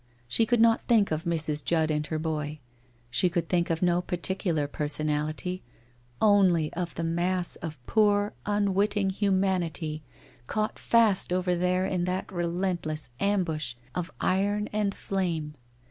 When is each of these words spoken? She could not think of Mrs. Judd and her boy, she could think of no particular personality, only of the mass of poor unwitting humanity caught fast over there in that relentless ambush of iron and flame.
She 0.27 0.47
could 0.47 0.59
not 0.59 0.87
think 0.87 1.11
of 1.11 1.25
Mrs. 1.25 1.63
Judd 1.63 1.91
and 1.91 2.07
her 2.07 2.17
boy, 2.17 2.59
she 3.11 3.29
could 3.29 3.47
think 3.47 3.69
of 3.69 3.83
no 3.83 4.01
particular 4.01 4.65
personality, 4.65 5.61
only 6.19 6.73
of 6.73 6.95
the 6.95 7.03
mass 7.03 7.55
of 7.57 7.77
poor 7.85 8.33
unwitting 8.47 9.11
humanity 9.11 10.01
caught 10.47 10.79
fast 10.79 11.31
over 11.31 11.55
there 11.55 11.85
in 11.85 12.05
that 12.05 12.31
relentless 12.31 13.11
ambush 13.19 13.75
of 13.93 14.09
iron 14.19 14.67
and 14.73 14.95
flame. 14.95 15.53